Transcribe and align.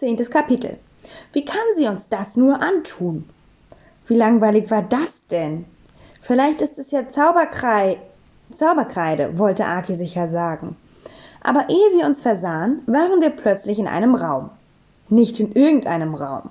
Zehntes 0.00 0.30
Kapitel. 0.30 0.78
Wie 1.34 1.44
kann 1.44 1.60
sie 1.76 1.86
uns 1.86 2.08
das 2.08 2.34
nur 2.34 2.62
antun? 2.62 3.28
Wie 4.06 4.14
langweilig 4.14 4.70
war 4.70 4.80
das 4.80 5.12
denn? 5.30 5.66
Vielleicht 6.22 6.62
ist 6.62 6.78
es 6.78 6.90
ja 6.90 7.10
Zauberkrei 7.10 7.98
Zauberkreide, 8.54 9.38
wollte 9.38 9.66
Aki 9.66 9.96
sicher 9.96 10.30
sagen. 10.30 10.76
Aber 11.42 11.68
ehe 11.68 11.98
wir 11.98 12.06
uns 12.06 12.22
versahen, 12.22 12.80
waren 12.86 13.20
wir 13.20 13.28
plötzlich 13.28 13.78
in 13.78 13.86
einem 13.86 14.14
Raum. 14.14 14.48
Nicht 15.10 15.38
in 15.38 15.52
irgendeinem 15.52 16.14
Raum. 16.14 16.48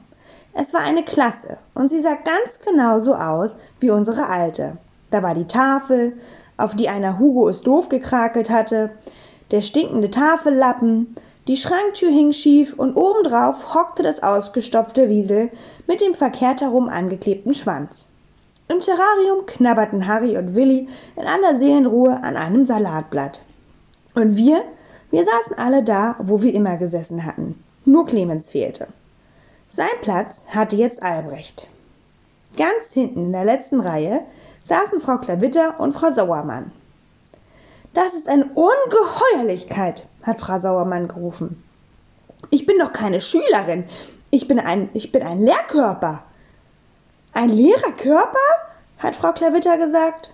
Es 0.54 0.72
war 0.72 0.82
eine 0.82 1.04
Klasse 1.04 1.58
und 1.74 1.90
sie 1.90 2.02
sah 2.02 2.14
ganz 2.14 2.60
genau 2.64 3.00
so 3.00 3.16
aus 3.16 3.56
wie 3.80 3.90
unsere 3.90 4.28
alte. 4.28 4.78
Da 5.10 5.24
war 5.24 5.34
die 5.34 5.48
Tafel, 5.48 6.20
auf 6.58 6.76
die 6.76 6.88
einer 6.88 7.18
Hugo 7.18 7.50
es 7.50 7.62
doof 7.62 7.90
gekrakelt 7.90 8.52
hatte, 8.52 8.92
der 9.50 9.62
stinkende 9.62 10.12
Tafellappen, 10.12 11.16
die 11.50 11.58
Schranktür 11.58 12.12
hing 12.12 12.32
schief 12.32 12.76
und 12.78 12.96
obendrauf 12.96 13.74
hockte 13.74 14.04
das 14.04 14.22
ausgestopfte 14.22 15.10
Wiesel 15.10 15.50
mit 15.88 16.00
dem 16.00 16.14
verkehrt 16.14 16.62
herum 16.62 16.90
angeklebten 16.90 17.56
Schwanz. 17.56 18.08
Im 18.68 18.82
Terrarium 18.82 19.48
knabberten 19.48 20.06
Harry 20.06 20.38
und 20.38 20.54
Willi 20.54 20.88
in 21.16 21.26
aller 21.26 21.58
Seelenruhe 21.58 22.22
an 22.22 22.38
einem 22.38 22.68
Salatblatt. 22.68 23.42
Und 24.14 24.36
wir, 24.36 24.62
wir 25.10 25.26
saßen 25.26 25.58
alle 25.58 25.84
da, 25.84 26.18
wo 26.20 26.44
wir 26.44 26.54
immer 26.54 26.78
gesessen 26.78 27.26
hatten. 27.26 27.64
Nur 27.84 28.06
Clemens 28.06 28.52
fehlte. 28.52 28.86
Sein 29.74 29.88
Platz 30.04 30.44
hatte 30.50 30.76
jetzt 30.76 31.02
Albrecht. 31.02 31.68
Ganz 32.58 32.94
hinten 32.94 33.26
in 33.26 33.32
der 33.32 33.46
letzten 33.46 33.80
Reihe 33.80 34.22
saßen 34.68 35.02
Frau 35.02 35.18
Klavitter 35.18 35.80
und 35.80 35.94
Frau 35.94 36.12
Sauermann. 36.12 36.72
Das 37.94 38.14
ist 38.14 38.28
eine 38.28 38.46
Ungeheuerlichkeit, 38.46 40.06
hat 40.24 40.40
Frau 40.40 40.60
Sauermann 40.60 41.08
gerufen. 41.08 41.64
Ich 42.52 42.66
bin 42.66 42.78
doch 42.78 42.94
keine 42.94 43.20
Schülerin. 43.20 43.86
Ich 44.30 44.48
bin 44.48 44.60
ein, 44.60 44.90
ich 44.94 45.12
bin 45.12 45.24
ein 45.24 45.40
Lehrkörper. 45.40 46.24
Ein 47.34 47.50
leerer 47.50 47.92
Körper? 47.94 48.38
hat 49.00 49.16
Frau 49.16 49.32
Klavitter 49.32 49.78
gesagt. 49.78 50.32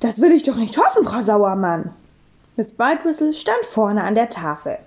Das 0.00 0.20
will 0.20 0.32
ich 0.32 0.42
doch 0.42 0.56
nicht 0.56 0.76
hoffen, 0.76 1.04
Frau 1.04 1.22
Sauermann. 1.22 1.94
Miss 2.56 2.72
Brightwhistle 2.72 3.32
stand 3.32 3.64
vorne 3.64 4.02
an 4.02 4.14
der 4.14 4.28
Tafel. 4.28 4.78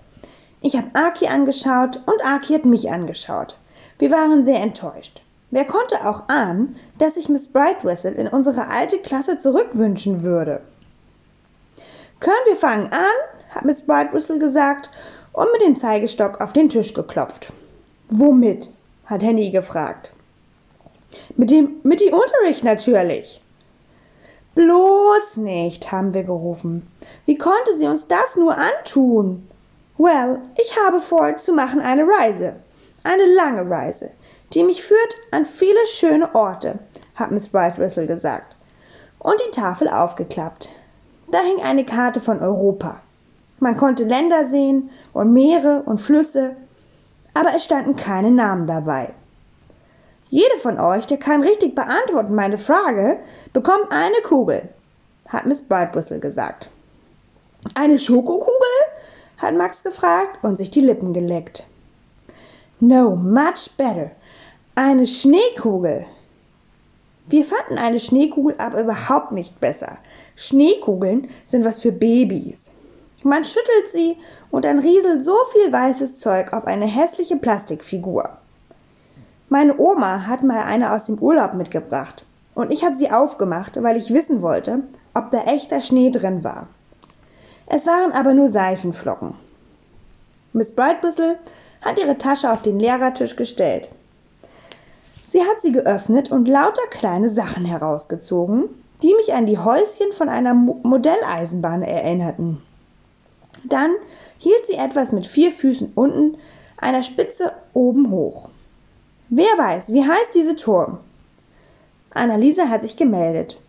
Ich 0.61 0.75
habe 0.75 0.89
Aki 0.93 1.27
angeschaut 1.27 2.01
und 2.05 2.23
Aki 2.23 2.53
hat 2.53 2.65
mich 2.65 2.91
angeschaut. 2.91 3.57
Wir 3.99 4.11
waren 4.11 4.45
sehr 4.45 4.59
enttäuscht. 4.59 5.21
Wer 5.49 5.65
konnte 5.65 6.07
auch 6.07 6.29
ahnen, 6.29 6.75
dass 6.97 7.17
ich 7.17 7.29
Miss 7.29 7.47
Brightwhistle 7.47 8.11
in 8.11 8.27
unsere 8.27 8.67
alte 8.67 8.99
Klasse 8.99 9.37
zurückwünschen 9.37 10.23
würde? 10.23 10.61
Können 12.23 12.45
wir 12.45 12.55
fangen 12.55 12.89
an? 12.93 13.19
hat 13.49 13.65
Miss 13.65 13.81
Brightwhistle 13.81 14.39
gesagt 14.39 14.89
und 15.33 15.51
mit 15.51 15.61
dem 15.61 15.77
Zeigestock 15.77 16.39
auf 16.39 16.53
den 16.53 16.69
Tisch 16.69 16.93
geklopft. 16.93 17.51
Womit? 18.09 18.69
hat 19.07 19.21
Henny 19.21 19.51
gefragt. 19.51 20.13
Mit 21.35 21.51
dem, 21.51 21.81
mit 21.83 21.99
dem 21.99 22.13
Unterricht 22.13 22.63
natürlich. 22.63 23.41
Bloß 24.55 25.35
nicht, 25.35 25.91
haben 25.91 26.13
wir 26.13 26.23
gerufen. 26.23 26.87
Wie 27.25 27.37
konnte 27.37 27.75
sie 27.75 27.87
uns 27.87 28.07
das 28.07 28.37
nur 28.37 28.57
antun? 28.57 29.45
Well, 29.97 30.39
ich 30.55 30.77
habe 30.79 31.01
vor 31.01 31.35
zu 31.35 31.51
machen 31.51 31.81
eine 31.81 32.07
Reise. 32.07 32.55
Eine 33.03 33.25
lange 33.35 33.69
Reise, 33.69 34.11
die 34.53 34.63
mich 34.63 34.81
führt 34.81 35.17
an 35.31 35.45
viele 35.45 35.85
schöne 35.87 36.33
Orte, 36.33 36.79
hat 37.15 37.31
Miss 37.31 37.49
Brightwhistle 37.49 38.07
gesagt. 38.07 38.55
Und 39.19 39.41
die 39.45 39.51
Tafel 39.51 39.89
aufgeklappt. 39.89 40.69
Da 41.33 41.39
hing 41.39 41.63
eine 41.63 41.83
Karte 41.83 42.21
von 42.21 42.43
Europa. 42.43 43.01
Man 43.57 43.75
konnte 43.75 44.03
Länder 44.03 44.45
sehen 44.49 44.91
und 45.13 45.33
Meere 45.33 45.81
und 45.83 45.99
Flüsse, 45.99 46.55
aber 47.33 47.55
es 47.55 47.63
standen 47.63 47.95
keine 47.95 48.29
Namen 48.29 48.67
dabei. 48.67 49.09
Jede 50.29 50.59
von 50.59 50.79
euch, 50.79 51.07
der 51.07 51.17
kann 51.17 51.41
richtig 51.41 51.73
beantworten 51.73 52.35
meine 52.35 52.59
Frage, 52.59 53.17
bekommt 53.51 53.91
eine 53.91 54.21
Kugel, 54.23 54.69
hat 55.27 55.47
Miss 55.47 55.63
Brightwhistle 55.63 56.19
gesagt. 56.19 56.69
Eine 57.73 57.97
Schokokugel? 57.97 58.53
hat 59.39 59.55
Max 59.55 59.81
gefragt 59.81 60.43
und 60.43 60.57
sich 60.57 60.69
die 60.69 60.81
Lippen 60.81 61.13
geleckt. 61.13 61.65
No, 62.79 63.15
much 63.15 63.71
better. 63.75 64.11
Eine 64.75 65.07
Schneekugel. 65.07 66.05
Wir 67.25 67.43
fanden 67.43 67.79
eine 67.79 67.99
Schneekugel 67.99 68.53
aber 68.59 68.81
überhaupt 68.81 69.31
nicht 69.31 69.59
besser. 69.59 69.97
Schneekugeln 70.35 71.29
sind 71.47 71.65
was 71.65 71.79
für 71.79 71.91
Babys. 71.91 72.57
Man 73.23 73.45
schüttelt 73.45 73.91
sie 73.91 74.17
und 74.51 74.65
dann 74.65 74.79
rieselt 74.79 75.23
so 75.23 75.35
viel 75.51 75.71
weißes 75.71 76.19
Zeug 76.19 76.51
auf 76.51 76.65
eine 76.65 76.85
hässliche 76.85 77.37
Plastikfigur. 77.37 78.37
Meine 79.49 79.77
Oma 79.77 80.27
hat 80.27 80.43
mal 80.43 80.63
eine 80.63 80.91
aus 80.93 81.05
dem 81.05 81.19
Urlaub 81.19 81.53
mitgebracht 81.53 82.25
und 82.55 82.71
ich 82.71 82.83
habe 82.83 82.95
sie 82.95 83.11
aufgemacht, 83.11 83.81
weil 83.81 83.97
ich 83.97 84.13
wissen 84.13 84.41
wollte, 84.41 84.79
ob 85.13 85.31
da 85.31 85.43
echter 85.43 85.81
Schnee 85.81 86.11
drin 86.11 86.43
war. 86.43 86.67
Es 87.67 87.87
waren 87.87 88.11
aber 88.11 88.33
nur 88.33 88.49
Seifenflocken. 88.49 89.35
Miss 90.51 90.71
Brightwhistle 90.71 91.39
hat 91.81 91.97
ihre 91.97 92.17
Tasche 92.17 92.51
auf 92.51 92.61
den 92.61 92.79
Lehrertisch 92.79 93.35
gestellt. 93.35 93.89
Sie 95.31 95.41
hat 95.41 95.61
sie 95.61 95.71
geöffnet 95.71 96.31
und 96.31 96.47
lauter 96.47 96.85
kleine 96.91 97.29
Sachen 97.29 97.65
herausgezogen, 97.65 98.69
die 99.03 99.13
mich 99.15 99.33
an 99.33 99.45
die 99.45 99.59
Häuschen 99.59 100.13
von 100.13 100.29
einer 100.29 100.53
Modelleisenbahn 100.53 101.83
erinnerten. 101.83 102.61
Dann 103.65 103.91
hielt 104.37 104.65
sie 104.65 104.75
etwas 104.75 105.11
mit 105.11 105.27
vier 105.27 105.51
Füßen 105.51 105.91
unten, 105.93 106.37
einer 106.77 107.03
Spitze 107.03 107.51
oben 107.73 108.09
hoch. 108.09 108.49
Wer 109.29 109.57
weiß, 109.57 109.91
wie 109.91 110.03
heißt 110.03 110.33
dieser 110.33 110.55
Turm? 110.55 110.99
Anneliese 112.11 112.69
hat 112.69 112.83
sich 112.83 112.95
gemeldet. 112.95 113.59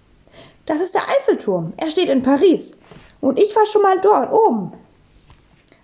Das 0.67 0.81
ist 0.81 0.95
der 0.95 1.03
Eiffelturm. 1.03 1.73
Er 1.77 1.91
steht 1.91 2.09
in 2.09 2.23
Paris. 2.23 2.73
Und 3.21 3.39
ich 3.39 3.55
war 3.57 3.67
schon 3.67 3.83
mal 3.83 4.01
dort 4.01 4.33
oben. 4.33 4.73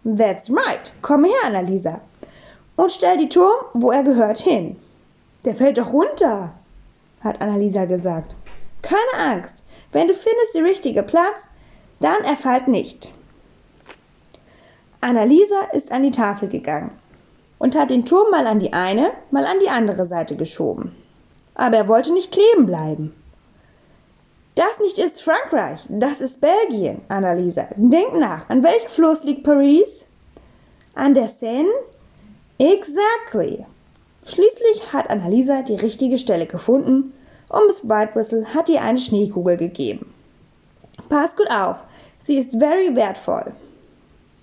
That's 0.04 0.50
right. 0.50 0.92
Komm 1.02 1.24
her, 1.24 1.44
Annalisa. 1.44 2.00
Und 2.76 2.92
stell 2.92 3.18
die 3.18 3.28
Turm, 3.28 3.64
wo 3.74 3.90
er 3.90 4.04
gehört, 4.04 4.38
hin. 4.38 4.76
Der 5.44 5.54
fällt 5.54 5.78
doch 5.78 5.92
runter, 5.92 6.52
hat 7.22 7.40
Annalisa 7.40 7.84
gesagt. 7.86 8.34
Keine 8.90 9.24
Angst. 9.24 9.62
Wenn 9.92 10.08
du 10.08 10.14
findest 10.14 10.52
den 10.52 10.64
richtigen 10.64 11.06
Platz, 11.06 11.48
dann 12.00 12.24
er 12.24 12.36
fällt 12.36 12.66
nicht. 12.66 13.12
Annalisa 15.00 15.62
ist 15.72 15.92
an 15.92 16.02
die 16.02 16.10
Tafel 16.10 16.48
gegangen 16.48 16.90
und 17.58 17.78
hat 17.78 17.90
den 17.90 18.04
Turm 18.04 18.32
mal 18.32 18.48
an 18.48 18.58
die 18.58 18.72
eine, 18.72 19.12
mal 19.30 19.46
an 19.46 19.60
die 19.60 19.68
andere 19.68 20.08
Seite 20.08 20.34
geschoben. 20.34 20.96
Aber 21.54 21.76
er 21.76 21.86
wollte 21.86 22.12
nicht 22.12 22.32
kleben 22.32 22.66
bleiben. 22.66 23.14
Das 24.56 24.80
nicht 24.80 24.98
ist 24.98 25.22
Frankreich, 25.22 25.80
das 25.88 26.20
ist 26.20 26.40
Belgien, 26.40 27.02
Annalisa. 27.08 27.68
Denk 27.76 28.14
nach, 28.14 28.50
an 28.50 28.64
welchem 28.64 28.88
Fluss 28.88 29.22
liegt 29.22 29.44
Paris? 29.44 30.04
An 30.96 31.14
der 31.14 31.28
Seine? 31.28 31.68
Exactly. 32.58 33.64
Schließlich 34.24 34.92
hat 34.92 35.08
Annalisa 35.08 35.62
die 35.62 35.76
richtige 35.76 36.18
Stelle 36.18 36.46
gefunden 36.46 37.14
und 37.50 37.66
Miss 37.66 37.80
Brightwhistle 37.82 38.46
hat 38.54 38.68
ihr 38.68 38.80
eine 38.80 38.98
Schneekugel 38.98 39.56
gegeben. 39.56 40.12
Pass 41.08 41.36
gut 41.36 41.50
auf, 41.50 41.76
sie 42.20 42.38
ist 42.38 42.56
very 42.58 42.94
wertvoll. 42.94 43.52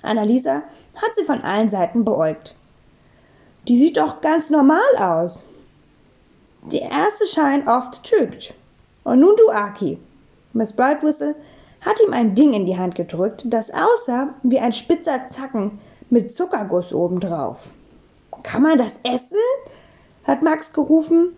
Annalisa 0.04 0.64
hat 0.96 1.12
sie 1.16 1.24
von 1.24 1.42
allen 1.42 1.70
Seiten 1.70 2.06
beäugt. 2.06 2.56
Die 3.68 3.78
sieht 3.78 3.98
doch 3.98 4.22
ganz 4.22 4.50
normal 4.50 4.96
aus. 4.98 5.44
Der 6.72 6.82
erste 6.82 7.28
Schein 7.28 7.68
oft 7.68 8.04
trügt. 8.04 8.54
Und 9.04 9.22
nun 9.22 9.36
du, 9.38 9.50
Aki. 9.50 9.98
Miss 10.54 10.74
Brightwhistle 10.74 11.36
hat 11.82 12.00
ihm 12.06 12.14
ein 12.14 12.36
Ding 12.36 12.54
in 12.54 12.66
die 12.66 12.78
Hand 12.78 12.96
gedrückt, 12.96 13.44
das 13.46 13.72
aussah 13.72 14.34
wie 14.44 14.60
ein 14.60 14.74
spitzer 14.74 15.28
Zacken 15.30 15.80
mit 16.10 16.34
Zuckerguss 16.34 16.94
obendrauf. 16.94 17.60
Kann 18.44 18.64
man 18.64 18.78
das 18.78 19.00
essen? 19.04 19.38
hat 20.24 20.44
Max 20.44 20.74
gerufen. 20.74 21.36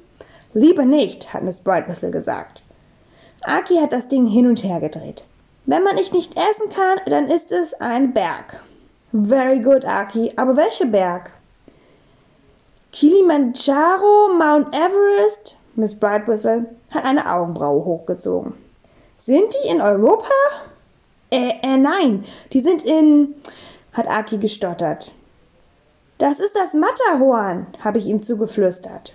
Lieber 0.53 0.85
nicht, 0.85 1.33
hat 1.33 1.43
Miss 1.43 1.59
Brightwhistle 1.59 2.11
gesagt. 2.11 2.61
Aki 3.41 3.77
hat 3.77 3.93
das 3.93 4.07
Ding 4.07 4.25
hin 4.25 4.47
und 4.47 4.63
her 4.63 4.79
gedreht. 4.79 5.23
Wenn 5.65 5.83
man 5.83 5.97
es 5.97 6.11
nicht 6.11 6.35
essen 6.35 6.69
kann, 6.73 6.99
dann 7.05 7.29
ist 7.29 7.51
es 7.51 7.73
ein 7.75 8.13
Berg. 8.13 8.63
Very 9.11 9.59
good, 9.59 9.85
Aki. 9.85 10.33
Aber 10.35 10.57
welcher 10.57 10.87
Berg? 10.87 11.31
Kilimanjaro, 12.91 14.29
Mount 14.37 14.73
Everest? 14.73 15.55
Miss 15.75 15.93
Brightwhistle 15.93 16.65
hat 16.89 17.05
eine 17.05 17.31
Augenbraue 17.31 17.85
hochgezogen. 17.85 18.53
Sind 19.19 19.53
die 19.53 19.69
in 19.69 19.81
Europa? 19.81 20.29
Äh, 21.29 21.53
äh, 21.61 21.77
nein, 21.77 22.25
die 22.51 22.61
sind 22.61 22.83
in, 22.83 23.35
hat 23.93 24.07
Aki 24.07 24.39
gestottert. 24.39 25.11
Das 26.17 26.39
ist 26.39 26.55
das 26.55 26.73
Matterhorn, 26.73 27.67
habe 27.79 27.99
ich 27.99 28.07
ihm 28.07 28.23
zugeflüstert. 28.23 29.13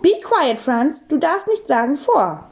Be 0.00 0.12
quiet, 0.22 0.60
Franz, 0.60 1.02
du 1.08 1.18
darfst 1.18 1.48
nicht 1.48 1.66
sagen 1.66 1.96
vor. 1.96 2.44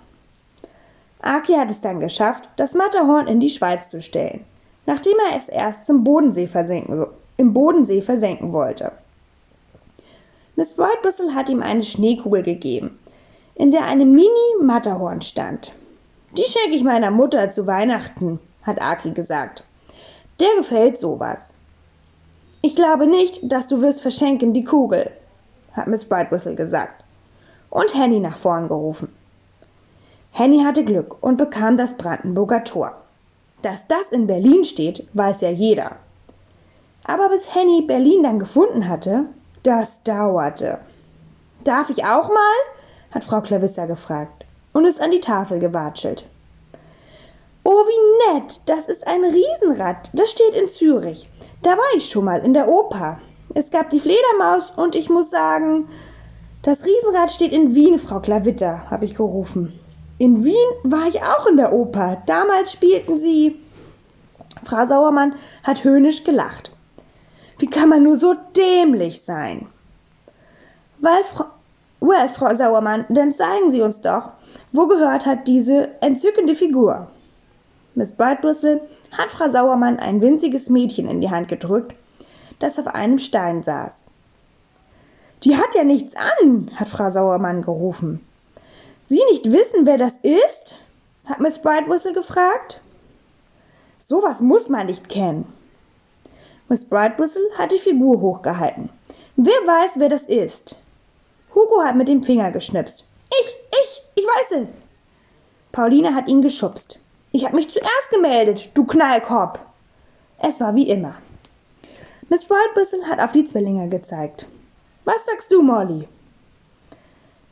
Aki 1.23 1.53
hat 1.55 1.71
es 1.71 1.81
dann 1.81 2.01
geschafft, 2.01 2.49
das 2.57 2.75
Matterhorn 2.75 3.29
in 3.29 3.39
die 3.39 3.51
Schweiz 3.51 3.89
zu 3.89 4.03
stellen, 4.03 4.45
nachdem 4.85 5.15
er 5.31 5.39
es 5.39 5.49
erst 5.49 5.87
zum 5.87 6.03
Bodensee 6.03 6.49
versenken, 6.49 7.07
im 7.37 7.53
Bodensee 7.53 8.03
versenken 8.03 8.53
wollte. 8.53 8.91
Miss 10.57 10.75
Brightwhistle 10.75 11.37
hat 11.37 11.49
ihm 11.49 11.63
eine 11.63 11.85
Schneekugel 11.85 12.43
gegeben, 12.43 12.99
in 13.55 13.71
der 13.71 13.85
eine 13.85 14.07
Mini-Matterhorn 14.07 15.23
stand. 15.23 15.73
Die 16.37 16.45
schenke 16.45 16.75
ich 16.75 16.83
meiner 16.83 17.13
Mutter 17.13 17.49
zu 17.51 17.65
Weihnachten, 17.69 18.41
hat 18.63 18.83
Aki 18.83 19.13
gesagt. 19.13 19.63
Der 20.41 20.57
gefällt 20.57 20.99
sowas. 20.99 21.53
Ich 22.61 22.75
glaube 22.75 23.07
nicht, 23.07 23.41
dass 23.53 23.69
du 23.69 23.83
wirst 23.83 24.03
verschenken 24.03 24.53
die 24.53 24.65
Kugel, 24.65 25.13
hat 25.75 25.87
Miss 25.87 26.05
Brightwhistle 26.05 26.57
gesagt 26.57 26.96
und 27.77 27.95
Henny 27.95 28.21
nach 28.21 28.39
vorn 28.39 28.69
gerufen. 28.69 29.15
Henny 30.31 30.63
hatte 30.65 30.83
Glück 30.83 31.23
und 31.23 31.37
bekam 31.37 31.77
das 31.77 31.93
Brandenburger 31.93 32.65
Tor. 32.65 32.95
Dass 33.61 33.87
das 33.87 34.11
in 34.13 34.27
Berlin 34.27 34.65
steht, 34.65 35.07
weiß 35.13 35.43
ja 35.43 35.51
jeder. 35.51 35.97
Aber 37.05 37.29
bis 37.29 37.55
Henny 37.55 37.83
Berlin 37.83 38.23
dann 38.23 38.39
gefunden 38.39 38.89
hatte, 38.89 39.27
das 39.63 39.89
dauerte. 40.05 40.79
Darf 41.65 41.91
ich 41.91 42.03
auch 42.05 42.29
mal? 42.29 42.57
hat 43.11 43.25
Frau 43.25 43.43
Clarissa 43.43 43.85
gefragt 43.85 44.47
und 44.73 44.87
ist 44.87 45.01
an 45.01 45.11
die 45.11 45.21
Tafel 45.21 45.59
gewatschelt. 45.59 46.25
Oh, 47.63 47.85
wie 47.85 48.33
nett! 48.33 48.61
Das 48.65 48.87
ist 48.87 49.07
ein 49.07 49.23
Riesenrad. 49.23 50.09
Das 50.15 50.31
steht 50.31 50.55
in 50.55 50.67
Zürich. 50.67 51.29
Da 51.63 51.73
war 51.73 51.95
ich 51.95 52.09
schon 52.09 52.25
mal 52.25 52.43
in 52.43 52.55
der 52.55 52.69
Oper. 52.69 53.21
Es 53.55 53.71
gab 53.71 53.91
die 53.91 54.01
Fledermaus 54.01 54.71
und 54.77 54.95
ich 54.95 55.11
muss 55.11 55.31
sagen, 55.31 55.89
das 56.67 56.85
Riesenrad 56.85 57.31
steht 57.31 57.53
in 57.53 57.77
Wien, 57.77 58.01
Frau 58.01 58.19
Klavitter, 58.19 58.91
habe 58.91 59.05
ich 59.05 59.15
gerufen. 59.15 59.79
In 60.19 60.45
Wien 60.45 60.57
war 60.83 61.07
ich 61.07 61.23
auch 61.23 61.47
in 61.47 61.57
der 61.57 61.73
Oper. 61.73 62.21
Damals 62.27 62.73
spielten 62.73 63.19
sie. 63.19 63.61
Frau 64.65 64.85
Sauermann 64.85 65.37
hat 65.63 65.85
höhnisch 65.85 66.25
gelacht. 66.25 66.73
Wie 67.61 67.69
kann 67.69 67.89
man 67.89 68.03
nur 68.03 68.17
so 68.17 68.35
dämlich 68.57 69.23
sein? 69.23 69.69
Weil 70.99 71.23
Frau, 71.23 71.45
well, 72.01 72.29
Frau 72.31 72.53
Sauermann, 72.53 73.05
dann 73.11 73.33
zeigen 73.33 73.71
Sie 73.71 73.81
uns 73.81 74.01
doch, 74.01 74.31
wo 74.73 74.89
gehört 74.89 75.25
hat 75.25 75.47
diese 75.47 75.91
entzückende 76.03 76.57
Figur? 76.57 77.07
Miss 77.95 78.13
Brightwhistle 78.13 78.81
hat 79.13 79.31
Frau 79.31 79.49
Sauermann 79.51 80.01
ein 80.01 80.21
winziges 80.21 80.69
Mädchen 80.69 81.07
in 81.07 81.21
die 81.21 81.31
Hand 81.31 81.47
gedrückt, 81.47 81.95
das 82.59 82.77
auf 82.77 82.89
einem 82.89 83.21
Stein 83.21 83.63
saß. 83.63 84.06
Die 85.47 85.57
hat 85.57 85.77
ja 85.77 85.85
nichts 85.85 86.13
an, 86.17 86.73
hat 86.75 86.89
Frau 86.89 87.09
Sauermann 87.09 87.63
gerufen. 87.63 88.19
Sie 89.09 89.23
nicht 89.31 89.45
wissen, 89.53 89.87
wer 89.87 89.97
das 89.97 90.13
ist? 90.25 90.81
hat 91.25 91.39
Miss 91.39 91.57
Brightwhistle 91.61 92.15
gefragt. 92.15 92.81
Sowas 94.01 94.41
muss 94.41 94.69
man 94.69 94.87
nicht 94.87 95.09
kennen. 95.09 95.47
Miss 96.69 96.85
Brightwhistle 96.85 97.49
hat 97.57 97.71
die 97.71 97.79
Figur 97.79 98.21
hochgehalten. 98.21 98.89
Wer 99.37 99.55
weiß, 99.65 99.93
wer 100.01 100.09
das 100.09 100.23
ist? 100.23 100.75
Hugo 101.55 101.81
hat 101.81 101.95
mit 101.95 102.09
dem 102.09 102.25
Finger 102.25 102.51
geschnipst. 102.51 103.05
Ich, 103.31 103.57
ich, 103.71 104.03
ich 104.17 104.25
weiß 104.25 104.63
es. 104.63 104.69
Pauline 105.71 106.13
hat 106.17 106.27
ihn 106.27 106.43
geschubst. 106.43 106.99
Ich 107.31 107.45
habe 107.45 107.55
mich 107.55 107.71
zuerst 107.71 108.11
gemeldet, 108.11 108.71
du 108.75 108.85
Knallkorb. 108.85 109.61
Es 110.39 110.59
war 110.59 110.75
wie 110.75 110.91
immer. 110.91 111.15
Miss 112.31 112.45
Brightwhistle 112.45 113.07
hat 113.07 113.21
auf 113.21 113.31
die 113.31 113.47
Zwillinge 113.47 113.89
gezeigt. 113.89 114.49
Was 115.07 115.25
sagst 115.25 115.53
du, 115.53 115.63
Molly? 115.63 116.09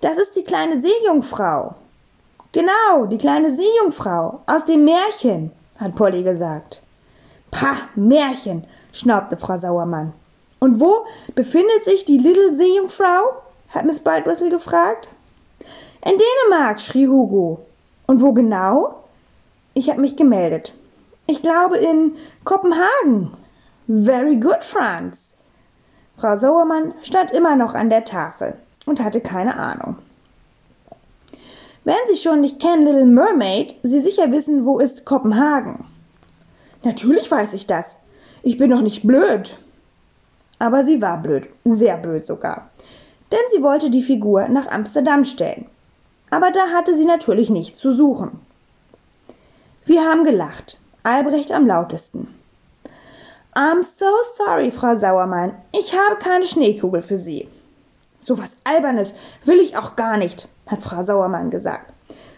Das 0.01 0.19
ist 0.19 0.35
die 0.35 0.43
kleine 0.43 0.81
Seejungfrau. 0.81 1.77
Genau, 2.51 3.07
die 3.07 3.17
kleine 3.17 3.55
Seejungfrau 3.55 4.41
aus 4.47 4.65
dem 4.65 4.85
Märchen, 4.85 5.53
hat 5.79 5.95
Polly 5.95 6.25
gesagt. 6.25 6.83
Pah, 7.53 7.77
Märchen, 7.95 8.65
schnaubte 8.93 9.37
Frau 9.37 9.57
Sauermann. 9.57 10.13
Und 10.59 10.81
wo 10.81 11.07
befindet 11.37 11.85
sich 11.85 12.05
die 12.05 12.19
Little 12.19 12.57
Seejungfrau? 12.57 13.41
hat 13.69 13.85
Miss 13.85 14.01
Brightwhistle 14.01 14.51
gefragt. 14.51 15.07
In 16.05 16.19
Dänemark, 16.19 16.81
schrie 16.81 17.07
Hugo. 17.07 17.65
Und 18.09 18.21
wo 18.21 18.33
genau? 18.33 19.05
Ich 19.75 19.89
habe 19.91 20.01
mich 20.01 20.17
gemeldet. 20.17 20.75
Ich 21.29 21.41
glaube 21.41 21.77
in 21.77 22.17
Kopenhagen. 22.43 23.33
Very 23.87 24.41
good, 24.41 24.65
Franz. 24.65 25.34
Frau 26.17 26.39
Sauermann 26.39 26.95
stand 27.03 27.33
immer 27.33 27.57
noch 27.57 27.75
an 27.75 27.91
der 27.91 28.05
Tafel 28.05 28.55
und 28.87 29.03
hatte 29.03 29.21
keine 29.21 29.57
Ahnung. 29.57 29.99
Wenn 31.85 31.97
Sie 32.09 32.17
schon 32.17 32.41
nicht 32.41 32.61
kennen 32.61 32.85
Little 32.85 33.05
Mermaid, 33.05 33.77
Sie 33.83 34.01
sicher 34.01 34.33
wissen, 34.33 34.65
wo 34.65 34.79
ist 34.79 35.05
Kopenhagen. 35.05 35.85
Natürlich 36.83 37.31
weiß 37.31 37.53
ich 37.55 37.67
das. 37.67 37.99
Ich 38.43 38.59
bin 38.59 38.71
doch 38.71 38.81
nicht 38.81 39.07
blöd. 39.07 39.59
Aber 40.59 40.85
sie 40.85 41.03
war 41.03 41.21
blöd, 41.21 41.49
sehr 41.65 41.97
blöd 41.97 42.25
sogar. 42.25 42.71
Denn 43.33 43.41
sie 43.53 43.63
wollte 43.63 43.91
die 43.91 44.03
Figur 44.03 44.49
nach 44.49 44.69
Amsterdam 44.69 45.25
stellen. 45.25 45.67
Aber 46.31 46.51
da 46.51 46.69
hatte 46.69 46.97
sie 46.97 47.05
natürlich 47.05 47.51
nichts 47.51 47.79
zu 47.79 47.93
suchen. 47.93 48.41
Wir 49.85 50.05
haben 50.05 50.25
gelacht, 50.25 50.79
Albrecht 51.03 51.53
am 51.53 51.67
lautesten. 51.67 52.35
I'm 53.55 53.85
so 53.85 54.07
sorry, 54.37 54.73
Frau 54.73 54.97
Sauermann, 54.97 55.55
ich 55.71 55.95
habe 55.95 56.17
keine 56.17 56.47
Schneekugel 56.47 57.03
für 57.03 57.19
Sie. 57.19 57.49
So 58.19 58.37
was 58.37 58.51
Albernes 58.65 59.13
will 59.45 59.61
ich 59.61 59.77
auch 59.77 59.95
gar 59.95 60.17
nicht, 60.17 60.49
hat 60.67 60.83
Frau 60.83 61.05
Sauermann 61.05 61.51
gesagt 61.51 61.93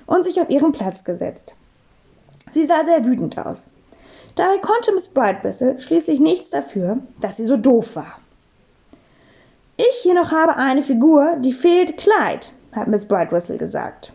und 0.06 0.24
sich 0.24 0.40
auf 0.40 0.50
ihren 0.50 0.72
Platz 0.72 1.04
gesetzt. 1.04 1.54
Sie 2.52 2.66
sah 2.66 2.84
sehr 2.84 3.04
wütend 3.04 3.38
aus. 3.38 3.66
Dabei 4.34 4.58
konnte 4.58 4.92
Miss 4.92 5.08
Brightwhistle 5.08 5.80
schließlich 5.80 6.20
nichts 6.20 6.50
dafür, 6.50 6.98
dass 7.20 7.38
sie 7.38 7.46
so 7.46 7.56
doof 7.56 7.96
war. 7.96 8.18
Ich 9.78 10.02
hier 10.02 10.14
noch 10.14 10.30
habe 10.30 10.56
eine 10.56 10.82
Figur, 10.82 11.36
die 11.38 11.54
fehlt 11.54 11.96
Kleid, 11.96 12.52
hat 12.72 12.88
Miss 12.88 13.06
Brightwhistle 13.06 13.56
gesagt. 13.56 14.12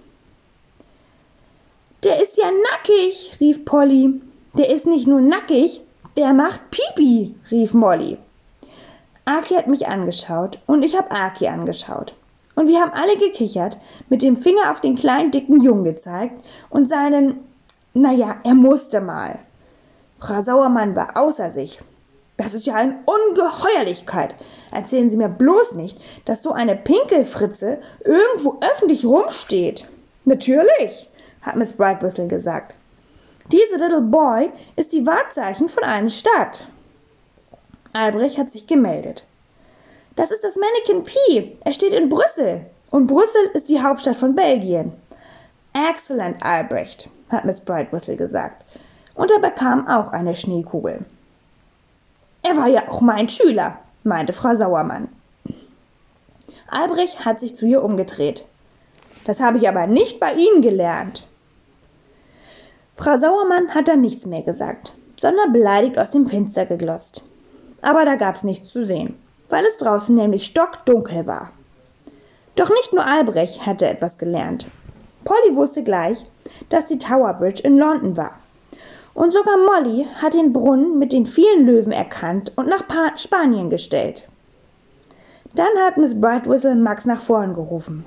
Der 2.04 2.22
ist 2.22 2.38
ja 2.38 2.52
nackig, 2.72 3.38
rief 3.40 3.66
Polly. 3.66 4.22
Der 4.54 4.70
ist 4.70 4.86
nicht 4.86 5.08
nur 5.08 5.22
nackig, 5.22 5.82
der 6.18 6.34
macht 6.34 6.62
Pipi, 6.72 7.36
rief 7.50 7.74
Molly. 7.74 8.18
Aki 9.26 9.56
hat 9.56 9.68
mich 9.68 9.88
angeschaut 9.88 10.60
und 10.66 10.84
ich 10.84 10.98
habe 10.98 11.12
Aki 11.12 11.48
angeschaut. 11.48 12.14
Und 12.56 12.68
wir 12.68 12.82
haben 12.82 12.92
alle 12.92 13.18
gekichert, 13.18 13.78
mit 14.10 14.22
dem 14.22 14.36
Finger 14.36 14.72
auf 14.72 14.82
den 14.82 14.96
kleinen 14.96 15.32
dicken 15.32 15.62
Jungen 15.62 15.86
gezeigt 15.86 16.44
und 16.70 16.90
seinen, 16.90 17.40
naja, 17.94 18.36
er 18.44 18.56
musste 18.56 19.00
mal. 19.00 19.40
Frau 20.20 20.42
Sauermann 20.42 20.96
war 20.96 21.18
außer 21.18 21.52
sich. 21.52 21.80
Das 22.38 22.54
ist 22.54 22.66
ja 22.66 22.76
eine 22.76 23.00
Ungeheuerlichkeit. 23.06 24.36
Erzählen 24.72 25.10
Sie 25.10 25.18
mir 25.18 25.30
bloß 25.30 25.74
nicht, 25.74 26.00
dass 26.26 26.44
so 26.44 26.52
eine 26.52 26.76
Pinkelfritze 26.76 27.80
irgendwo 28.04 28.60
öffentlich 28.62 29.06
rumsteht. 29.06 29.88
Natürlich 30.26 31.10
hat 31.42 31.56
Miss 31.56 31.74
Brightwhistle 31.74 32.28
gesagt. 32.28 32.74
Diese 33.52 33.76
Little 33.76 34.02
Boy 34.02 34.50
ist 34.78 34.94
die 34.94 35.06
Wahrzeichen 35.06 35.68
von 35.68 35.84
einer 35.84 36.10
Stadt. 36.10 36.66
Albrecht 37.92 38.38
hat 38.38 38.54
sich 38.54 38.66
gemeldet. 38.66 39.26
Das 40.16 40.32
ist 40.32 40.44
das 40.44 40.56
Mannequin 40.56 41.04
P. 41.04 41.58
Er 41.62 41.74
steht 41.74 41.92
in 41.92 42.08
Brüssel. 42.08 42.66
Und 42.92 43.08
Brüssel 43.08 43.50
ist 43.54 43.68
die 43.68 43.82
Hauptstadt 43.82 44.16
von 44.16 44.36
Belgien. 44.36 44.94
Excellent, 45.74 46.42
Albrecht, 46.42 47.10
hat 47.30 47.44
Miss 47.44 47.60
Brightwhistle 47.60 48.16
gesagt. 48.16 48.64
Und 49.16 49.32
er 49.32 49.40
bekam 49.40 49.88
auch 49.88 50.12
eine 50.14 50.36
Schneekugel. 50.36 51.06
Er 52.44 52.58
war 52.58 52.68
ja 52.68 52.90
auch 52.90 53.02
mein 53.02 53.30
Schüler, 53.30 53.80
meinte 54.04 54.34
Frau 54.34 54.56
Sauermann. 54.56 55.10
Albrecht 56.68 57.26
hat 57.26 57.42
sich 57.42 57.56
zu 57.56 57.66
ihr 57.66 57.84
umgedreht. 57.84 58.46
Das 59.26 59.42
habe 59.42 59.58
ich 59.58 59.68
aber 59.68 59.88
nicht 59.88 60.20
bei 60.20 60.34
Ihnen 60.34 60.62
gelernt. 60.62 61.28
Frau 63.04 63.18
Sauermann 63.18 63.74
hat 63.74 63.88
dann 63.88 64.02
nichts 64.02 64.28
mehr 64.28 64.44
gesagt, 64.44 64.94
sondern 65.20 65.52
beleidigt 65.52 65.98
aus 65.98 66.12
dem 66.12 66.28
Fenster 66.28 66.68
geglotzt. 66.68 67.24
Aber 67.82 68.06
da 68.06 68.14
gab's 68.14 68.44
nichts 68.44 68.70
zu 68.70 68.86
sehen, 68.86 69.16
weil 69.50 69.66
es 69.66 69.76
draußen 69.78 70.14
nämlich 70.14 70.46
stockdunkel 70.46 71.26
war. 71.26 71.50
Doch 72.56 72.70
nicht 72.70 72.94
nur 72.94 73.04
Albrecht 73.04 73.66
hatte 73.66 73.88
etwas 73.88 74.20
gelernt. 74.20 74.68
Polly 75.24 75.56
wusste 75.56 75.82
gleich, 75.82 76.24
dass 76.70 76.86
die 76.86 77.00
Tower 77.00 77.34
Bridge 77.34 77.64
in 77.64 77.80
London 77.80 78.18
war. 78.18 78.36
Und 79.16 79.34
sogar 79.34 79.58
Molly 79.58 80.06
hat 80.22 80.36
den 80.36 80.54
Brunnen 80.54 81.00
mit 81.00 81.12
den 81.12 81.26
vielen 81.26 81.66
Löwen 81.66 81.92
erkannt 81.92 82.52
und 82.56 82.68
nach 82.68 82.88
pa 82.88 83.18
Spanien 83.18 83.72
gestellt. 83.72 84.28
Dann 85.56 85.76
hat 85.80 85.98
Miss 85.98 86.22
Brightwhistle 86.22 86.76
Max 86.76 87.06
nach 87.06 87.24
vorn 87.24 87.56
gerufen. 87.56 88.06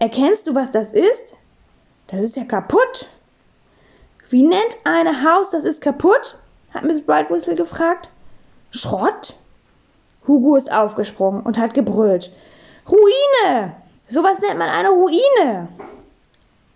Erkennst 0.00 0.48
du, 0.48 0.54
was 0.56 0.72
das 0.72 0.92
ist? 0.92 1.36
Das 2.08 2.22
ist 2.22 2.34
ja 2.34 2.42
kaputt, 2.42 3.06
wie 4.30 4.42
nennt 4.42 4.76
eine 4.84 5.22
Haus, 5.22 5.50
das 5.50 5.64
ist 5.64 5.80
kaputt? 5.80 6.36
hat 6.74 6.84
Miss 6.84 7.00
Brightwhistle 7.00 7.54
gefragt. 7.54 8.08
Schrott? 8.70 9.34
Hugo 10.26 10.56
ist 10.56 10.70
aufgesprungen 10.70 11.42
und 11.42 11.56
hat 11.56 11.72
gebrüllt. 11.72 12.30
Ruine! 12.86 13.72
Sowas 14.06 14.38
nennt 14.40 14.58
man 14.58 14.68
eine 14.68 14.90
Ruine. 14.90 15.68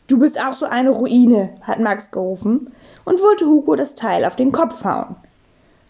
Du 0.07 0.19
bist 0.19 0.43
auch 0.43 0.57
so 0.57 0.65
eine 0.65 0.91
Ruine, 0.91 1.51
hat 1.61 1.79
Max 1.79 2.11
gerufen 2.11 2.73
und 3.05 3.21
wollte 3.21 3.45
Hugo 3.45 3.77
das 3.77 3.95
Teil 3.95 4.25
auf 4.25 4.37
den 4.37 4.53
Kopf 4.53 4.85
hauen. 4.85 5.17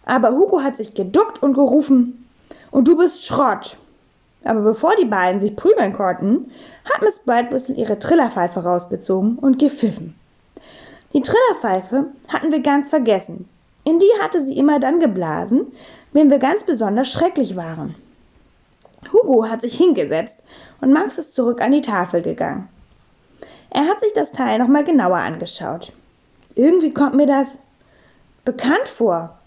Aber 0.04 0.33
Hugo 0.33 0.62
hat 0.62 0.76
sich 0.76 0.95
geduckt 0.95 1.42
und 1.42 1.54
gerufen, 1.54 2.28
und 2.73 2.88
du 2.88 2.97
bist 2.97 3.25
Schrott. 3.25 3.76
Aber 4.45 4.61
bevor 4.62 4.97
die 4.97 5.04
beiden 5.04 5.40
sich 5.40 5.54
prügeln 5.54 5.92
konnten, 5.92 6.50
hat 6.92 7.02
Miss 7.02 7.21
Brightwhistle 7.21 7.76
ihre 7.76 7.99
Trillerpfeife 7.99 8.64
rausgezogen 8.64 9.38
und 9.38 9.59
gepfiffen. 9.61 10.16
Die 11.12 11.21
Trillerpfeife 11.21 12.12
hatten 12.28 12.52
wir 12.52 12.61
ganz 12.61 12.90
vergessen. 12.90 13.49
In 13.85 13.99
die 13.99 14.11
hatte 14.21 14.42
sie 14.42 14.57
immer 14.57 14.81
dann 14.81 15.00
geblasen, 15.00 15.73
wenn 16.12 16.31
wir 16.31 16.38
ganz 16.38 16.64
besonders 16.64 17.11
schrecklich 17.11 17.57
waren. 17.57 17.95
Hugo 19.12 19.49
hat 19.49 19.61
sich 19.61 19.76
hingesetzt 19.76 20.38
und 20.81 20.92
Max 20.92 21.19
ist 21.19 21.35
zurück 21.35 21.61
an 21.61 21.73
die 21.73 21.83
Tafel 21.83 22.23
gegangen. 22.23 22.69
Er 23.71 23.87
hat 23.87 24.00
sich 24.00 24.12
das 24.12 24.33
Teil 24.33 24.59
nochmal 24.59 24.85
genauer 24.85 25.16
angeschaut. 25.16 25.92
Irgendwie 26.54 26.92
kommt 26.92 27.14
mir 27.14 27.26
das 27.26 27.59
bekannt 28.45 28.87
vor. 28.87 29.38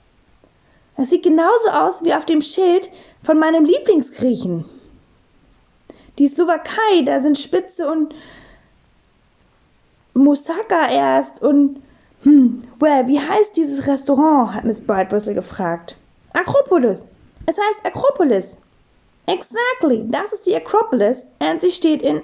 Es 0.98 1.10
sieht 1.10 1.24
genauso 1.24 1.70
aus 1.70 2.04
wie 2.04 2.14
auf 2.14 2.26
dem 2.26 2.42
Schild 2.42 2.90
von 3.24 3.38
meinem 3.38 3.66
Lieblingsgriechen. 3.66 4.66
Die 6.18 6.28
Slowakei, 6.28 7.02
da 7.06 7.22
sind 7.22 7.38
Spitze 7.38 7.90
und 7.90 8.14
Moussaka 10.16 10.90
erst 10.90 11.42
und 11.42 11.82
hm, 12.24 12.64
well, 12.80 13.06
wie 13.08 13.20
heißt 13.20 13.56
dieses 13.56 13.86
Restaurant? 13.86 14.54
hat 14.54 14.64
Miss 14.64 14.82
Brightwhistle 14.82 15.36
gefragt. 15.36 15.96
Akropolis. 16.34 17.06
Es 17.46 17.56
heißt 17.58 17.86
Akropolis. 17.86 18.58
Exactly, 19.28 20.06
das 20.08 20.34
ist 20.34 20.46
die 20.46 20.56
Akropolis 20.56 21.26
und 21.40 21.62
sie 21.62 21.72
steht 21.72 22.02
in 22.02 22.22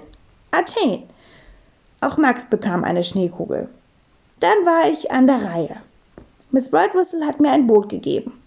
Athen. 0.50 1.04
Auch 2.00 2.16
Max 2.16 2.44
bekam 2.46 2.82
eine 2.82 3.04
Schneekugel. 3.04 3.68
Dann 4.40 4.66
war 4.66 4.90
ich 4.90 5.10
an 5.12 5.26
der 5.26 5.42
Reihe. 5.44 5.76
Miss 6.50 6.70
Brightwhistle 6.70 7.24
hat 7.24 7.40
mir 7.40 7.50
ein 7.50 7.66
Boot 7.66 7.88
gegeben. 7.88 8.42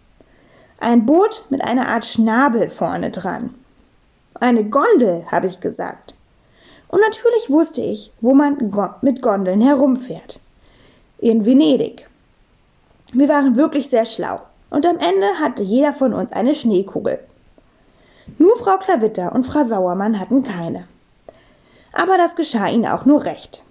Ein 0.80 1.06
Boot 1.06 1.46
mit 1.50 1.64
einer 1.64 1.88
Art 1.88 2.06
Schnabel 2.06 2.70
vorne 2.70 3.12
dran. 3.12 3.54
Eine 4.34 4.66
Gondel, 4.66 5.26
habe 5.32 5.48
ich 5.48 5.62
gesagt. 5.62 6.16
Und 6.88 7.02
natürlich 7.02 7.50
wusste 7.50 7.82
ich, 7.82 8.12
wo 8.22 8.34
man 8.34 8.72
mit 9.02 9.22
Gondeln 9.22 9.62
herumfährt. 9.62 10.40
In 11.20 11.46
Venedig. 11.46 12.08
Wir 13.14 13.30
waren 13.30 13.56
wirklich 13.56 13.90
sehr 13.90 14.06
schlau. 14.06 14.42
Und 14.70 14.86
am 14.86 14.98
Ende 14.98 15.28
hatte 15.40 15.64
jeder 15.64 15.94
von 15.94 16.14
uns 16.14 16.32
eine 16.32 16.54
Schneekugel. 16.54 17.20
Nur 18.38 18.58
Frau 18.58 18.78
Klavitter 18.78 19.34
und 19.34 19.46
Frau 19.46 19.64
Sauermann 19.64 20.20
hatten 20.20 20.44
keine. 20.44 20.88
Aber 21.94 22.18
das 22.18 22.36
geschah 22.36 22.68
ihnen 22.68 22.88
auch 22.88 23.06
nur 23.06 23.24
recht. 23.24 23.62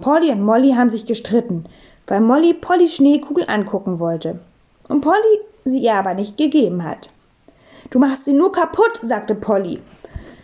Polly 0.00 0.30
und 0.30 0.42
Molly 0.42 0.72
haben 0.72 0.90
sich 0.90 1.06
gestritten, 1.06 1.64
weil 2.06 2.20
Molly 2.20 2.54
Pollys 2.54 2.94
Schneekugel 2.94 3.44
angucken 3.48 3.98
wollte. 3.98 4.38
Und 4.88 5.00
Polly 5.00 5.40
sie 5.64 5.80
ihr 5.80 5.94
aber 5.94 6.14
nicht 6.14 6.36
gegeben 6.36 6.84
hat. 6.84 7.10
Du 7.90 7.98
machst 7.98 8.24
sie 8.24 8.32
nur 8.32 8.52
kaputt, 8.52 9.00
sagte 9.02 9.34
Polly. 9.34 9.80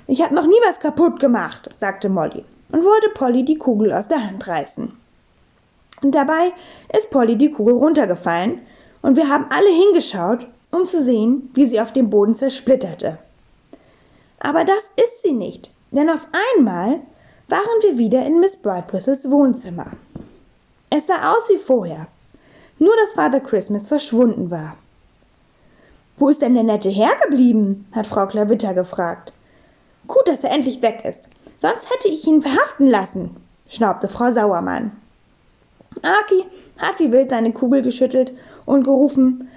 Ich 0.08 0.22
habe 0.22 0.34
noch 0.34 0.46
nie 0.46 0.60
was 0.66 0.78
kaputt 0.78 1.18
gemacht, 1.18 1.68
sagte 1.78 2.08
Molly 2.08 2.44
und 2.72 2.84
wollte 2.84 3.08
Polly 3.10 3.44
die 3.44 3.58
Kugel 3.58 3.92
aus 3.92 4.06
der 4.06 4.24
Hand 4.24 4.46
reißen. 4.46 4.92
Und 6.02 6.14
dabei 6.14 6.52
ist 6.96 7.10
Polly 7.10 7.36
die 7.36 7.50
Kugel 7.50 7.74
runtergefallen 7.74 8.60
und 9.02 9.16
wir 9.16 9.28
haben 9.28 9.46
alle 9.50 9.70
hingeschaut, 9.70 10.46
um 10.70 10.86
zu 10.86 11.02
sehen, 11.02 11.50
wie 11.54 11.68
sie 11.68 11.80
auf 11.80 11.92
dem 11.92 12.10
Boden 12.10 12.36
zersplitterte. 12.36 13.18
Aber 14.38 14.64
das 14.64 14.82
ist 14.96 15.22
sie 15.22 15.32
nicht, 15.32 15.70
denn 15.90 16.10
auf 16.10 16.26
einmal 16.56 17.00
waren 17.48 17.82
wir 17.82 17.98
wieder 17.98 18.24
in 18.26 18.40
Miss 18.40 18.56
Brightwhistles 18.56 19.30
Wohnzimmer. 19.30 19.92
Es 20.90 21.06
sah 21.06 21.32
aus 21.32 21.48
wie 21.48 21.58
vorher, 21.58 22.06
nur 22.78 22.94
dass 22.96 23.14
Father 23.14 23.40
Christmas 23.40 23.86
verschwunden 23.86 24.50
war. 24.50 24.76
Wo 26.18 26.28
ist 26.28 26.42
denn 26.42 26.54
der 26.54 26.62
nette 26.62 26.90
Herr 26.90 27.16
geblieben? 27.24 27.86
hat 27.92 28.06
Frau 28.06 28.26
Klavitter 28.26 28.74
gefragt. 28.74 29.32
Gut, 30.06 30.28
dass 30.28 30.44
er 30.44 30.50
endlich 30.50 30.82
weg 30.82 31.02
ist. 31.04 31.28
Sonst 31.58 31.90
hätte 31.90 32.08
ich 32.08 32.26
ihn 32.26 32.42
verhaften 32.42 32.86
lassen, 32.86 33.36
schnaubte 33.68 34.08
Frau 34.08 34.30
Sauermann. 34.30 34.92
Aki 36.02 36.44
hat 36.78 36.98
wie 36.98 37.10
wild 37.10 37.30
seine 37.30 37.52
Kugel 37.52 37.82
geschüttelt 37.82 38.32
und 38.66 38.84
gerufen, 38.84 39.48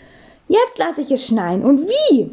jetzt 0.47 0.77
lasse 0.77 1.01
ich 1.01 1.11
es 1.11 1.25
schneien. 1.25 1.65
Und 1.65 1.87
wie? 1.87 2.31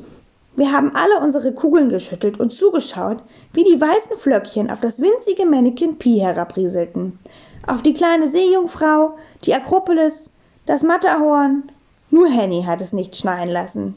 Wir 0.55 0.73
haben 0.73 0.95
alle 0.95 1.21
unsere 1.21 1.53
Kugeln 1.53 1.91
geschüttelt 1.91 2.41
und 2.41 2.55
zugeschaut, 2.55 3.19
wie 3.53 3.65
die 3.65 3.81
weißen 3.81 4.17
Flöckchen 4.17 4.71
auf 4.71 4.81
das 4.81 5.01
winzige 5.01 5.45
Mannequin 5.45 5.99
Pi 5.99 6.19
herabrieselten. 6.19 7.19
Auf 7.67 7.83
die 7.83 7.93
kleine 7.93 8.31
Seejungfrau, 8.31 9.19
die 9.45 9.55
Akropolis, 9.55 10.31
das 10.65 10.83
Matterhorn. 10.83 11.65
Nur 12.11 12.29
Henny 12.29 12.63
hat 12.63 12.81
es 12.81 12.93
nicht 12.93 13.17
schneien 13.17 13.51
lassen. 13.51 13.95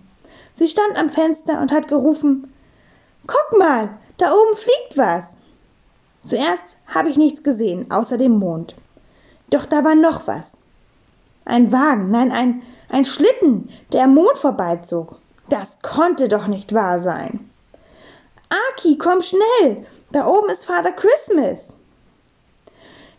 Sie 0.55 0.67
stand 0.67 0.97
am 0.97 1.09
Fenster 1.09 1.61
und 1.61 1.71
hat 1.71 1.87
gerufen, 1.87 2.51
Guck 3.49 3.57
mal, 3.57 3.89
da 4.17 4.31
oben 4.31 4.55
fliegt 4.55 4.97
was. 4.97 5.25
Zuerst 6.25 6.77
habe 6.85 7.09
ich 7.09 7.17
nichts 7.17 7.43
gesehen, 7.43 7.89
außer 7.89 8.17
dem 8.17 8.33
Mond. 8.33 8.75
Doch 9.49 9.65
da 9.65 9.83
war 9.83 9.95
noch 9.95 10.27
was. 10.27 10.55
Ein 11.45 11.71
Wagen, 11.71 12.11
nein, 12.11 12.31
ein, 12.31 12.61
ein 12.89 13.05
Schlitten, 13.05 13.69
der 13.91 14.03
am 14.03 14.13
Mond 14.13 14.37
vorbeizog. 14.37 15.15
Das 15.49 15.67
konnte 15.81 16.27
doch 16.27 16.45
nicht 16.45 16.73
wahr 16.75 17.01
sein. 17.01 17.49
Aki, 18.49 18.97
komm 18.99 19.21
schnell. 19.23 19.85
Da 20.11 20.27
oben 20.27 20.49
ist 20.49 20.65
Father 20.65 20.91
Christmas. 20.91 21.79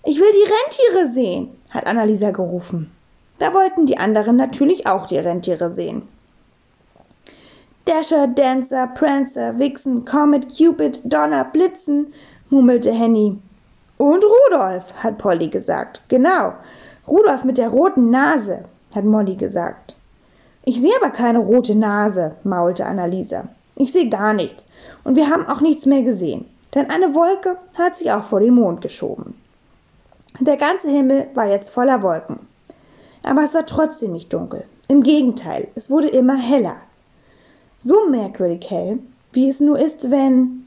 Ich 0.04 0.20
will 0.20 0.32
die 0.32 0.52
Rentiere 0.52 1.12
sehen, 1.12 1.60
hat 1.70 1.86
Annalisa 1.86 2.30
gerufen. 2.30 2.92
Da 3.40 3.52
wollten 3.52 3.86
die 3.86 3.98
anderen 3.98 4.36
natürlich 4.36 4.86
auch 4.86 5.06
die 5.06 5.18
Rentiere 5.18 5.72
sehen. 5.72 6.06
Dasher, 7.86 8.26
Dancer, 8.26 8.88
Prancer, 8.88 9.58
Vixen, 9.58 10.04
Comet, 10.04 10.54
Cupid, 10.54 11.00
Donner, 11.04 11.44
Blitzen, 11.44 12.12
murmelte 12.50 12.92
Henny. 12.92 13.38
Und 13.96 14.22
Rudolf, 14.24 14.92
hat 15.02 15.18
Polly 15.18 15.48
gesagt. 15.48 16.02
Genau, 16.08 16.52
Rudolf 17.08 17.44
mit 17.44 17.58
der 17.58 17.70
roten 17.70 18.10
Nase, 18.10 18.64
hat 18.94 19.04
Molly 19.04 19.34
gesagt. 19.34 19.96
Ich 20.64 20.80
sehe 20.80 20.94
aber 21.00 21.10
keine 21.10 21.38
rote 21.38 21.74
Nase, 21.74 22.36
maulte 22.44 22.84
Annalisa. 22.84 23.48
Ich 23.76 23.92
sehe 23.92 24.10
gar 24.10 24.34
nichts. 24.34 24.66
Und 25.04 25.16
wir 25.16 25.30
haben 25.30 25.46
auch 25.46 25.62
nichts 25.62 25.86
mehr 25.86 26.02
gesehen, 26.02 26.44
denn 26.74 26.90
eine 26.90 27.14
Wolke 27.14 27.56
hat 27.74 27.96
sich 27.96 28.12
auch 28.12 28.24
vor 28.24 28.40
den 28.40 28.54
Mond 28.54 28.82
geschoben. 28.82 29.34
Der 30.38 30.58
ganze 30.58 30.90
Himmel 30.90 31.28
war 31.34 31.46
jetzt 31.46 31.70
voller 31.70 32.02
Wolken. 32.02 32.40
Aber 33.22 33.44
es 33.44 33.54
war 33.54 33.64
trotzdem 33.64 34.12
nicht 34.12 34.32
dunkel. 34.32 34.64
Im 34.88 35.02
Gegenteil, 35.02 35.68
es 35.74 35.90
wurde 35.90 36.08
immer 36.08 36.36
heller 36.36 36.76
so 37.82 38.06
merkwürdig 38.06 38.68
hell, 38.70 38.98
wie 39.32 39.48
es 39.48 39.60
nur 39.60 39.78
ist, 39.78 40.10
wenn. 40.10 40.66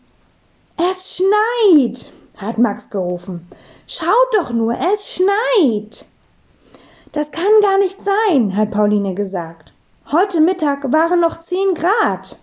Es 0.77 1.17
schneit, 1.17 2.11
hat 2.37 2.57
Max 2.57 2.89
gerufen. 2.89 3.47
Schaut 3.87 4.33
doch 4.33 4.51
nur, 4.51 4.75
es 4.93 5.13
schneit. 5.13 6.05
Das 7.11 7.31
kann 7.31 7.61
gar 7.61 7.77
nicht 7.77 7.99
sein, 8.01 8.55
hat 8.55 8.71
Pauline 8.71 9.13
gesagt. 9.13 9.71
Heute 10.11 10.41
Mittag 10.41 10.91
waren 10.91 11.19
noch 11.19 11.41
zehn 11.41 11.75
Grad. 11.75 12.37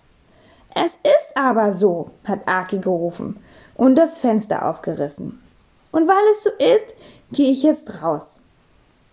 Es 0.75 0.95
ist 0.95 1.37
aber 1.37 1.75
so, 1.75 2.11
hat 2.25 2.47
Aki 2.47 2.79
gerufen 2.79 3.37
und 3.75 3.97
das 3.97 4.21
Fenster 4.21 4.69
aufgerissen. 4.69 5.43
Und 5.91 6.07
weil 6.07 6.25
es 6.31 6.45
so 6.45 6.51
ist, 6.51 6.95
gehe 7.33 7.51
ich 7.51 7.65
jetzt 7.65 8.03
raus. 8.03 8.41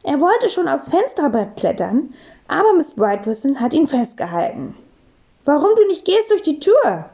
Er 0.04 0.22
wollte 0.22 0.50
schon 0.50 0.68
aufs 0.68 0.90
Fensterbrett 0.90 1.56
klettern, 1.58 2.14
aber 2.48 2.74
Miss 2.74 2.92
Brightwhistle 2.92 3.60
hat 3.60 3.74
ihn 3.74 3.88
festgehalten. 3.88 4.76
Warum 5.48 5.70
du 5.77 5.88
nicht 5.88 6.04
gehst 6.04 6.30
durch 6.30 6.42
die 6.42 6.60
Tür? 6.60 7.06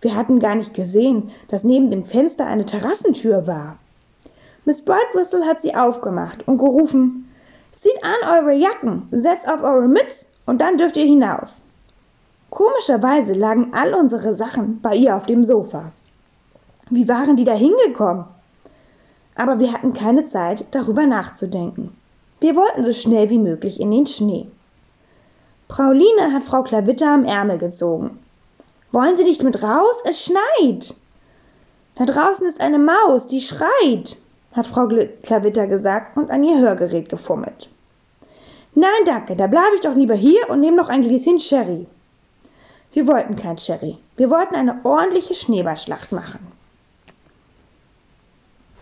Wir 0.00 0.14
hatten 0.14 0.38
gar 0.38 0.54
nicht 0.54 0.74
gesehen, 0.74 1.32
dass 1.48 1.64
neben 1.64 1.90
dem 1.90 2.04
Fenster 2.04 2.46
eine 2.46 2.66
Terrassentür 2.66 3.48
war. 3.48 3.78
Miss 4.64 4.80
Brightwhistle 4.80 5.44
hat 5.44 5.60
sie 5.60 5.74
aufgemacht 5.74 6.46
und 6.46 6.58
gerufen, 6.58 7.28
Zieht 7.80 7.98
an 8.04 8.44
eure 8.44 8.52
Jacken, 8.52 9.08
setzt 9.10 9.48
auf 9.52 9.64
eure 9.64 9.88
Mütze 9.88 10.26
und 10.46 10.60
dann 10.60 10.76
dürft 10.76 10.96
ihr 10.96 11.04
hinaus. 11.04 11.64
Komischerweise 12.50 13.32
lagen 13.32 13.72
all 13.74 13.92
unsere 13.92 14.36
Sachen 14.36 14.80
bei 14.80 14.94
ihr 14.94 15.16
auf 15.16 15.26
dem 15.26 15.42
Sofa. 15.42 15.90
Wie 16.90 17.08
waren 17.08 17.34
die 17.34 17.44
da 17.44 17.54
hingekommen? 17.54 18.24
Aber 19.34 19.58
wir 19.58 19.72
hatten 19.72 19.94
keine 19.94 20.28
Zeit, 20.28 20.66
darüber 20.70 21.06
nachzudenken. 21.06 21.92
Wir 22.38 22.54
wollten 22.54 22.84
so 22.84 22.92
schnell 22.92 23.30
wie 23.30 23.38
möglich 23.38 23.80
in 23.80 23.90
den 23.90 24.06
Schnee. 24.06 24.46
Pauline 25.74 26.34
hat 26.34 26.44
Frau 26.44 26.62
Klavitter 26.62 27.10
am 27.10 27.24
Ärmel 27.24 27.56
gezogen. 27.56 28.18
Wollen 28.90 29.16
Sie 29.16 29.24
nicht 29.24 29.42
mit 29.42 29.62
raus? 29.62 29.96
Es 30.04 30.22
schneit. 30.22 30.94
Da 31.94 32.04
draußen 32.04 32.46
ist 32.46 32.60
eine 32.60 32.78
Maus, 32.78 33.26
die 33.26 33.40
schreit, 33.40 34.16
hat 34.52 34.66
Frau 34.66 34.86
Klavitter 35.22 35.66
gesagt 35.66 36.18
und 36.18 36.30
an 36.30 36.44
ihr 36.44 36.58
Hörgerät 36.58 37.08
gefummelt. 37.08 37.70
Nein, 38.74 38.90
danke, 39.06 39.34
da 39.34 39.46
bleibe 39.46 39.76
ich 39.76 39.80
doch 39.80 39.94
lieber 39.94 40.14
hier 40.14 40.50
und 40.50 40.60
nehme 40.60 40.76
noch 40.76 40.88
ein 40.88 41.00
Gläschen 41.00 41.40
Sherry. 41.40 41.86
Wir 42.92 43.06
wollten 43.06 43.36
kein 43.36 43.56
Sherry. 43.56 43.96
Wir 44.18 44.28
wollten 44.28 44.54
eine 44.54 44.84
ordentliche 44.84 45.32
Schneeballschlacht 45.32 46.12
machen. 46.12 46.52